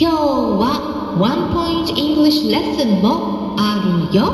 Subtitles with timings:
[0.00, 3.82] 今日はワンポイント English レッスンもあ
[4.12, 4.26] るよ。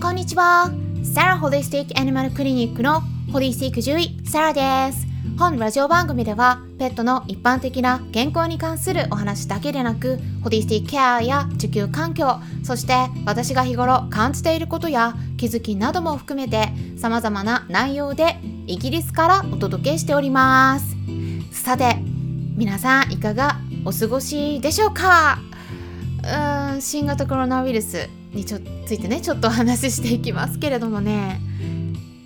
[0.00, 0.70] こんにちは。
[1.02, 3.00] サラホリスティックアニマルクリニックの
[3.32, 5.08] ホリスティック獣医サラです。
[5.36, 12.94] 本ラジオ番組ではペットの一般的な健康に関するお話だけでなくホリスティックケアや地球環境そして
[13.26, 20.91] 私が日頃感じていることや気づきなども含めて様々な内容でイギリスからお届けしております。
[21.62, 21.94] さて
[22.56, 25.38] 皆さんいかがお過ごしでしょうか？
[26.24, 31.40] うーん新型コロナウイルスにちょついてねちょっとお話ししていきますけれどもね。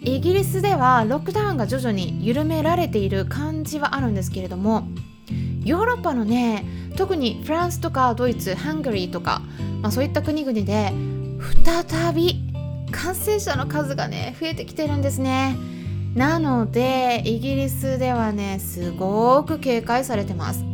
[0.00, 4.88] イギリスではロックダウンが徐々に緩められている感じはあるんですけれども
[5.64, 6.64] ヨーロッパのね
[6.96, 9.42] 特にフランスとかドイツハンガリーとか、
[9.82, 10.94] まあ、そういった国々で
[11.62, 12.36] 再び
[12.90, 15.56] 感染者の数がね増えてきてるんですね。
[16.16, 20.64] なのでイギリスではねすごく警戒されてます。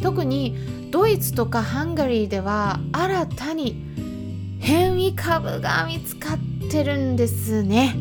[0.00, 7.94] 特にドイツとかハンガリーでは新たに変異株が見つかってるんですね。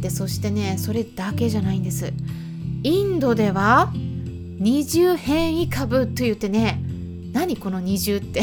[0.00, 2.12] でそしてねそれだけじゃないんです。
[2.82, 6.82] インドでは二重変異株と言ってね
[7.32, 8.42] 何この二重って。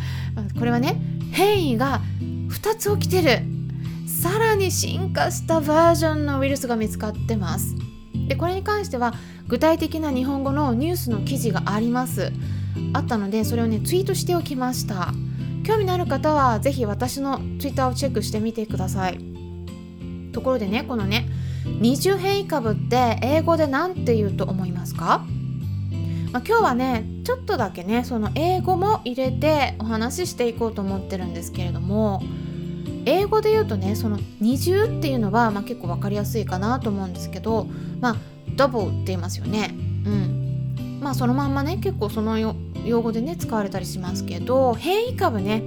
[0.58, 0.98] これはね
[1.30, 2.00] 変異が
[2.48, 3.59] 2つ起きてる。
[4.20, 7.74] さらに進化したバージョンのウイルスが見つかってます。
[8.28, 9.14] でこれに関しては
[9.48, 12.30] 具体的な日本語のニュースの記事があります。
[12.92, 15.14] あったのでそれをねツイートしておきました。
[15.64, 19.18] 興味のある方はぜひ私のツイッターをチェックしてみてください。
[20.32, 21.26] ところでねこのね
[21.80, 25.24] 二重変異株って英語で何て言うと思いますか、
[26.30, 32.22] まあ、今日はねちょっとだけねその英語も入れてお話ししていこうと思ってるんですけれども
[33.06, 37.66] 英語で言うとねその二重っていうのは、まあ、結構分かりやすいかなと思うんですけど
[38.00, 38.16] まあ
[38.56, 39.70] ダブルって言いますよね。
[39.72, 39.74] う
[40.10, 40.98] ん。
[41.00, 42.54] まあそのまんまね結構その用
[43.02, 45.62] 語でね使われたりしますけど変異株ね。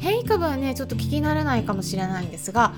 [0.00, 2.74] 変異株はねちょっと聞き慣れないかもしれないんですが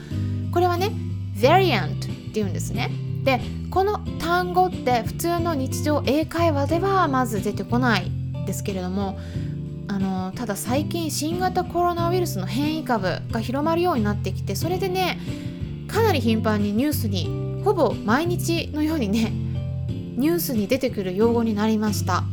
[0.53, 0.93] これはね
[1.35, 2.91] variant って言うんですね。
[3.25, 3.41] で
[3.71, 8.11] この単語って普通の日常英会話ではまず出てこない
[8.47, 9.19] ですけれども
[9.89, 15.19] あのただ最近新型コロナウイルスの変異株が広まるようになってきてそれでね
[15.89, 19.33] かなり頻繁にニュースにほぼ毎日のようにね
[20.17, 22.25] ニュースに出てくる用語になりました。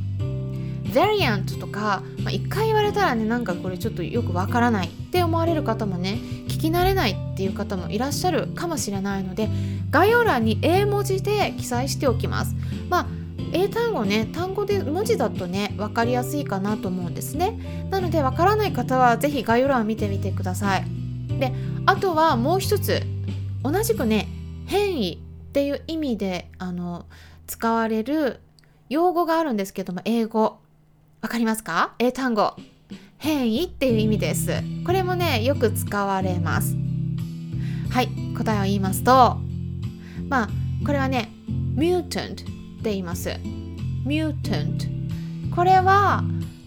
[0.94, 9.50] Variant とか、まあ、1回言われたらねなんかこれちょっとよくわからないって思われる方もね聞き慣れないっていう方もいらっしゃるかもしれないので
[9.90, 12.56] 概要欄に英文字で記載しておきます。
[12.90, 13.23] まあ
[13.54, 17.88] 英単語ね単語で文字だとね分かりやすいかなと思うんですね。
[17.90, 20.86] なので分からない方は是非概要欄を見てみてください。
[21.40, 21.54] で
[21.86, 23.02] あとはもう一つ
[23.64, 24.28] 同じくね
[24.66, 25.18] 変異っ
[25.52, 27.06] ていう意味であの
[27.48, 28.40] 使われる
[28.90, 30.58] 用語があるんですけども英語。
[31.22, 31.94] わかりますか？
[32.00, 32.56] 英単語。
[33.18, 34.52] 変異っていう意味です。
[34.86, 36.76] これもねよく使われます。
[37.90, 39.38] はい答えを言いますと
[40.28, 40.50] まあ
[40.86, 41.32] これはね
[41.76, 42.53] mutant
[42.84, 43.30] って言います。
[44.06, 46.22] Mutant これは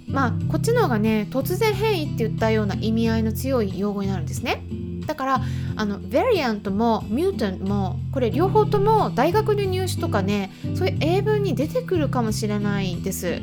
[0.09, 4.65] まあこっちの方がね突然変異って言ったような意味合いの強い用語になるんですね。
[5.07, 5.41] だから
[5.77, 13.41] あの variant も mutant もこれ両方とも大学の入試とかねそういう英文に出てくるかもしれないです。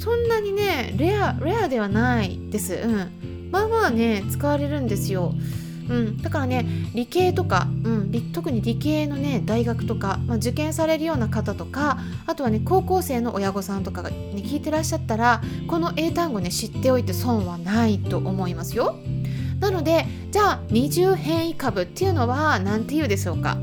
[0.00, 2.74] そんなにねレアレアではないです。
[2.74, 3.50] うん。
[3.52, 5.34] まあまあね使われるんですよ。
[5.88, 18.96] うん、だからね理系とか、うん、特に理系のね大学とか、まあ、受験されるような方とかあとはね高校生の親御さんとかが、ね、聞いてらっしゃったらこの英単語ね知っておいて損はないと思いますよ。
[19.60, 23.56] なのでじゃあ二重変異株っていうのは何て言うでしょうか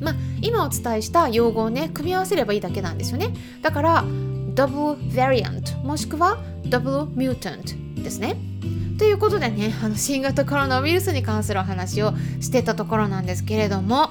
[0.00, 3.34] まあ今お伝えした用語をね組み合わせればいいだけなんですよね。
[3.62, 4.04] だから
[4.54, 8.36] double variant もしくは double mutant ですね。
[8.98, 14.10] ということでねあの新型コロナウイルスに関するお話をしてたところなんですけれども、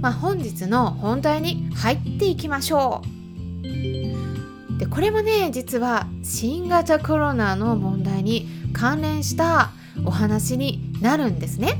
[0.00, 4.78] まあ、本日の本題に入っていきましょう。
[4.78, 9.70] でこれもね実は新型コロナの問題に関連した
[10.04, 11.78] お話になるんですね。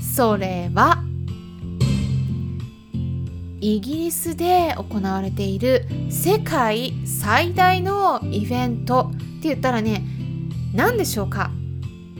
[0.00, 1.02] それは
[3.60, 10.13] イギリスで行われている世界最大のイベントって言ったらね
[10.74, 11.50] 何でしょうか？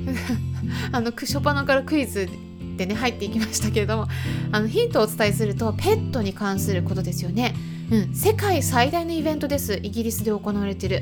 [0.92, 2.28] あの初パナからクイズ
[2.76, 4.08] でね入っていきましたけれども
[4.52, 7.54] あのヒントをお伝えするとペットに関することですよね、
[7.90, 9.78] うん、世界最大のイベントです。
[9.82, 10.96] イギリスで行われてる。
[10.96, 11.00] っ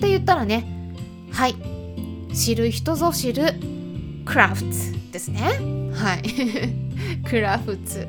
[0.00, 0.94] て言ったらね
[1.30, 1.56] はい。
[2.34, 3.54] 知る人ぞ知る
[4.24, 5.40] クラフツですね。
[5.94, 6.22] はい。
[7.28, 8.06] クラフツ。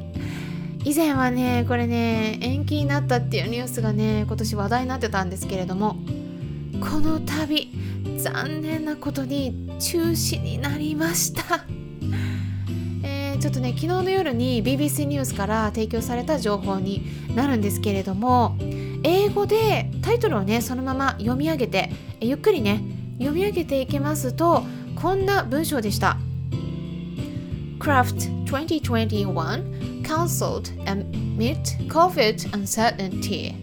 [0.83, 5.97] 以前はねこれね延期になったっていうニュースがね今年話題になってたんですけれども
[6.79, 7.69] この度
[8.21, 11.65] 残念なことに中止になりました。
[13.03, 17.03] えー、ちょっとね昨日の夜に BBC ニュースから提供された情報に
[17.35, 18.55] なるんですけれども
[19.03, 22.81] 英語でタイトルをねそのまま読み上げてゆっくりね
[23.17, 24.63] 読み上げていきますと
[24.95, 26.17] こんな文章でした。
[27.79, 31.57] Craft 2021 cancelled amid
[31.87, 33.55] COVID uncertainty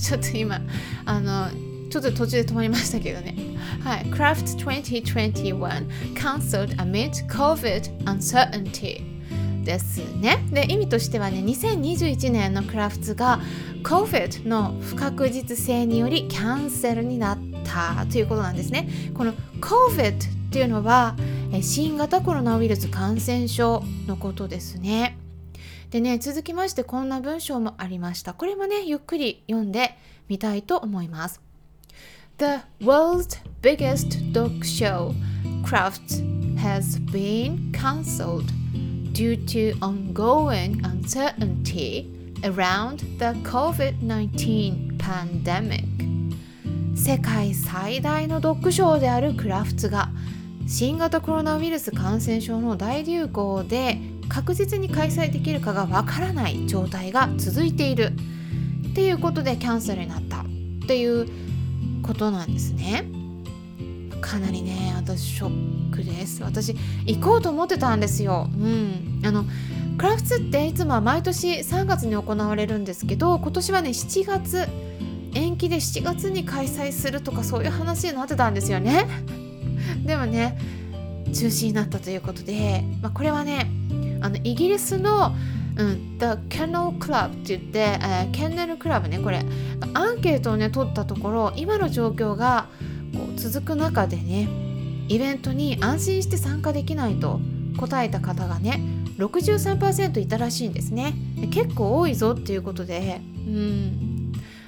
[0.00, 0.60] ちょっと今
[1.04, 1.48] あの
[1.90, 3.34] ちょっと途中で止まりましたけどね。
[3.82, 4.04] はい。
[4.06, 9.16] Craft 2021 cancelled amid COVID uncertainty
[9.64, 10.44] ですね。
[10.50, 13.40] で意味としてはね2021年のクラフトが
[13.82, 18.88] COVID の不確実性によりキャンセルになったということなんですね。
[19.14, 21.16] この COVID っていうのは
[21.60, 25.18] 新型コロナウイルス感染症のことですね。
[25.90, 28.34] でね続きましてこんな文章もありました。
[28.34, 29.96] これもねゆっくり読んで
[30.28, 31.45] みたいと思います。
[32.38, 35.14] The world's biggest dog show
[35.64, 36.20] Crafts
[36.58, 38.52] has been cancelled
[39.14, 42.06] due to ongoing uncertainty
[42.44, 45.86] around the COVID-19 pandemic
[46.94, 50.10] 世界最大のドッグショーであるクラフツが
[50.66, 53.98] 新型コロナウイルス感染症の大流行で
[54.28, 58.12] 確実に開催できるかがわからない状態が続いている
[58.90, 60.44] っていうことでキャンセルになったっ
[60.86, 61.46] ていう
[62.06, 63.04] ことなんですね。
[64.20, 66.42] かなりね私ショックです。
[66.42, 66.74] 私
[67.04, 68.48] 行こうと思ってたんですよ。
[68.52, 69.20] うん。
[69.24, 69.44] あの
[69.98, 74.68] クラフツっていつもは毎年3月に行われるんですけど今年はね7月。
[75.36, 79.06] 延期で7月に開催するとかそういう話になってたんですよね。
[80.06, 80.58] でもね
[81.34, 83.70] 中止になったということで、まあ、これはね
[84.22, 85.36] あのイギリスの
[85.76, 89.44] うん、The Kennel Club って言って、えー、ケンネルクラブねこれ。
[89.94, 92.68] アンケートをね取ったところ今の状況が
[93.14, 94.48] こう続く中でね
[95.08, 97.40] イベントに安心して参加できないと
[97.78, 98.80] 答えた方がね
[99.18, 101.14] 63%いたらしいんですね。
[101.52, 104.16] 結構多いぞっていうことでうん。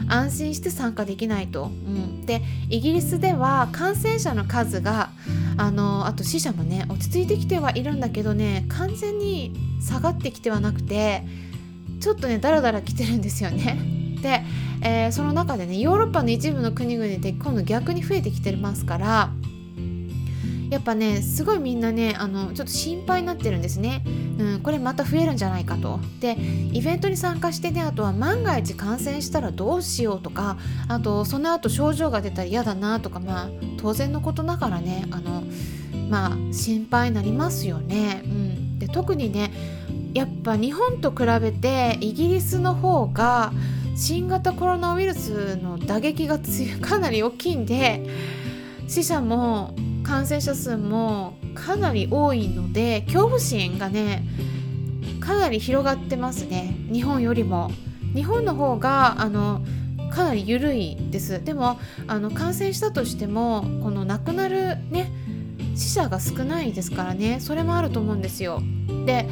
[0.08, 5.10] 安心して参加できないと、うん、でイギリスでは感染者の数が
[5.58, 11.24] あのあと死者もね落ち着いてきてはいるんだけどね完全に下がってきてはなくて
[12.00, 13.78] ちょっとねダラダラ来てるんですよね。
[14.22, 14.42] で、
[14.82, 19.30] えー、その中でねヨーロッパの一部の国々で今度逆に増えてきてますから
[20.70, 24.02] やっぱねすごいみんなねあのちょっと心配になってるんですね、
[24.38, 25.98] うん、これまた増えるんじゃないかと。
[26.20, 26.36] で
[26.72, 33.48] イベントに参加してねあとは万が一感染したらどうしようとかあとその後症状が出たら嫌だなとかまあ
[33.78, 35.42] 当然のことながらねあの
[36.08, 39.50] まあ心配になりますよね、うん、で特にね
[40.14, 43.52] やっぱ日本と比べてイギリスの方が
[43.96, 46.38] 新型コロナウイルスの打撃が
[46.80, 48.04] かなり大きいんで
[48.86, 49.74] 死者も
[50.08, 54.24] 感染者数もかなり多いので恐怖心がね
[55.20, 56.74] かなり広がってますね。
[56.90, 57.70] 日本よりも。
[58.14, 59.60] 日本の方があの
[60.10, 61.44] かなり緩いです。
[61.44, 65.12] でもあの感染したとしてもこの亡くなるね
[65.76, 67.38] 死者が少ないですからね。
[67.38, 68.62] それもあると思うんですよ。
[69.04, 69.28] で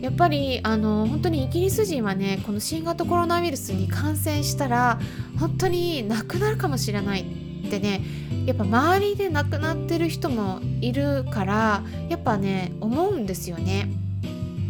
[0.00, 4.98] やっぱりあの本当にイギリス人はねこの新型コロナウイルスに感染したら
[5.38, 7.45] 本当に亡くなるかもしれない。
[7.66, 8.00] ってね
[8.46, 13.88] やっぱ周りで亡くなってる人もいるからやっぱね思うんですよね。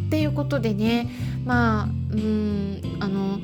[0.07, 1.09] っていうことでね
[1.45, 3.39] まあうんあの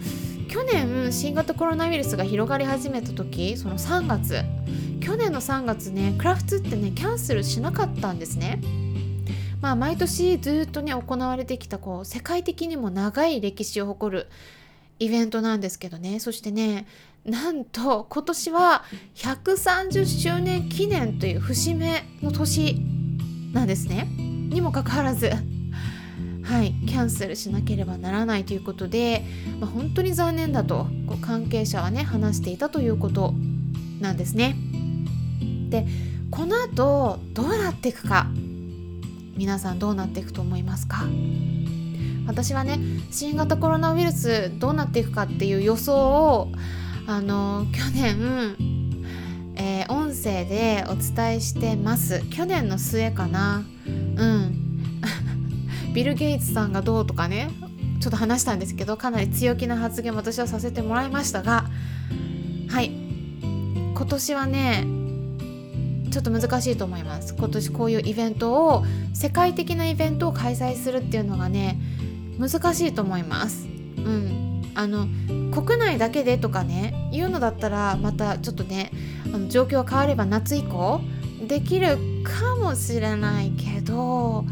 [0.48, 4.42] 去年新型コロナウイルスが広がり始めた時その3月
[5.00, 8.60] 去年の3月ねクラフトってねキャンセルしなかったんですね。
[9.60, 14.28] まあ毎年ずっとね行われてきたこう世界的にも長い歴史を誇る
[15.02, 16.20] イベントなんですけどね。
[16.20, 16.86] そしてね
[17.24, 22.80] なんと今年は130周年記念という節目の年
[23.52, 24.08] なんですね。
[24.50, 25.30] にもかかわらず。
[26.44, 26.72] はい。
[26.86, 29.24] キャンセルしなければならないということで、
[29.60, 33.34] まあ、本当に残念だとこう関係者はね話していたということ
[34.00, 34.56] なんですね。
[35.68, 35.86] で
[36.30, 38.26] この後どうなっていくか。
[39.34, 41.06] 皆さんどうなっていくと思いますか？
[42.26, 42.78] 私はね
[43.10, 46.52] 新型コロナウイルスどうなっていくかっていう予想を
[47.06, 48.56] あの去年、
[49.56, 52.24] えー、音声でお伝えしてます。
[52.30, 53.64] 去年の末かな。
[53.86, 54.58] うん。
[55.94, 57.50] ビル・ゲイツさんがどうとかね
[58.00, 61.66] ちょっと話したんですけどかなり強気な発言私はさせてもらいましたが
[62.68, 62.92] はい。
[63.94, 64.84] 今年はね
[66.10, 67.34] ちょっと難しいと思います。
[67.34, 71.78] 今年こういうイベントを世界的なイベントを開催するっていうのがね
[72.38, 73.66] 難しいと思います。
[73.96, 74.42] うん。
[74.74, 75.06] あの
[75.52, 78.90] 国内だけでとかねいうのだったらまたちょっとね
[79.26, 81.00] あの状況が変われば夏以降
[81.46, 84.44] できるかもしれないけど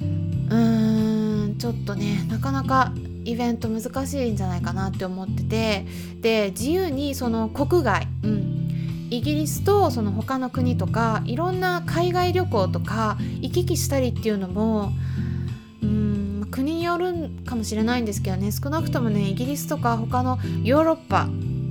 [0.00, 2.92] うーんちょっとねなかなか
[3.24, 5.86] イベント難しいんじゃないかなって思ってて
[6.20, 14.92] で自由にその国外、うん、イギリスとその他の国とかいろんな海外旅行とか行き来したりっていうのも
[15.82, 16.19] うん
[16.50, 21.28] 国によるかもしれないんですけどね少なくともねイギリスとか他のヨーロッパ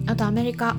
[0.08, 0.76] あとアメリカ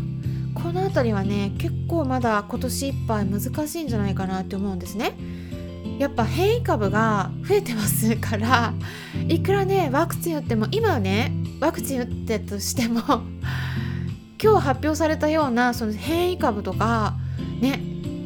[0.54, 5.14] この辺りはね結構まだ今年いっぱい難しいんじゃないかなって思うんですね。
[5.98, 8.72] やっぱ変異株が増えてますから
[9.28, 11.30] いくらねワクチン打っても今はね
[11.60, 13.00] ワクチン打ってとしても
[14.42, 17.16] 今日発表されたようなその変異株とか
[17.60, 17.82] ね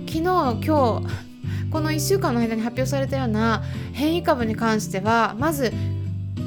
[0.06, 1.33] 昨日今日
[1.74, 3.64] この1週間の間に発表されたような
[3.94, 5.72] 変異株に関してはまず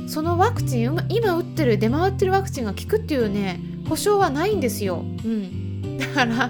[0.07, 5.03] そのワクチン今打ってる出回ってるワクチンが効くっていうね保証はないんですよ。
[5.25, 6.49] うん、だから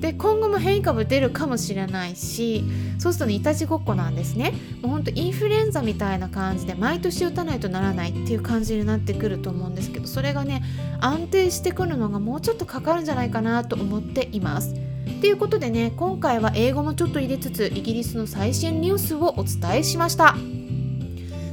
[0.00, 2.64] で今後も変異株出るかもしれないし
[2.98, 4.52] そうするとねいたちごっこなんですね。
[4.80, 10.64] もうほんとインフルエンザみたいな感じで毎年打たないとならないっていう感じになってくると思うんですけどそれがね
[11.00, 14.74] 安定してくるのがもうちょっとかかるんじゃないかなと思っています。
[15.20, 20.36] ということでね今回は英語もちょっと入れつつイギリスの最新ニュースをお伝えしました。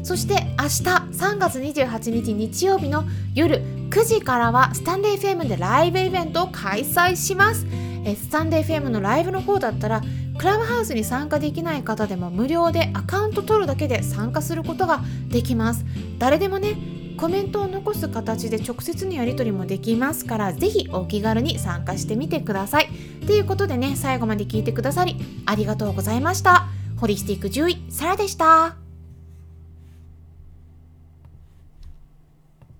[0.04, 3.04] そして明日3月28日日曜日の
[3.36, 7.68] 夜9時からはスタンデー FM でライブイベントを開催します。
[8.06, 10.02] えスタンデー FM のライブの方だったら
[10.38, 15.86] クラブハウスに参加できない方でも無料でアカウント取るだけで参加することができます。
[16.18, 16.78] 誰でもね
[17.18, 22.90] コメントを残す形で直接にやり取りもできますからぜひお気軽に参加してみてください。
[23.30, 26.66] ということでね最後まで聞いてくださりありがとうございました。
[27.00, 28.89] ホリスティック獣医サラでした。